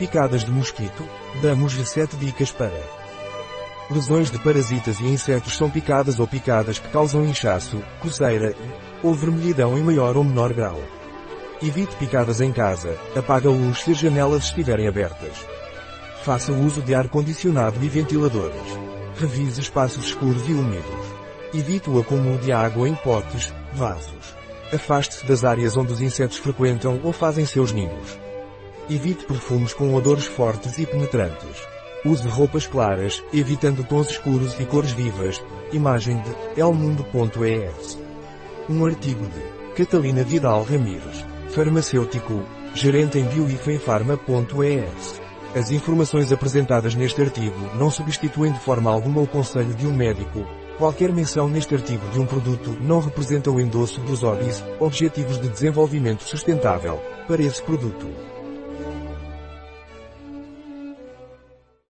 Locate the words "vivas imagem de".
34.90-36.60